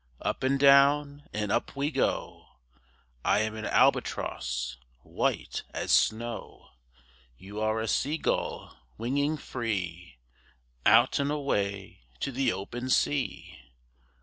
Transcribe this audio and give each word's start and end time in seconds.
Up 0.23 0.41
and 0.41 0.59
down 0.59 1.27
and 1.31 1.51
up 1.51 1.75
we 1.75 1.91
go! 1.91 2.57
I 3.23 3.41
am 3.41 3.55
an 3.55 3.65
albatross 3.65 4.77
white 5.03 5.61
as 5.75 5.91
snow, 5.91 6.69
You 7.37 7.59
are 7.59 7.79
a 7.79 7.87
sea 7.87 8.17
gull, 8.17 8.79
winging 8.97 9.37
free 9.37 10.17
Out 10.87 11.19
and 11.19 11.29
away 11.29 11.99
to 12.21 12.31
the 12.31 12.51
open 12.51 12.89
sea. 12.89 13.59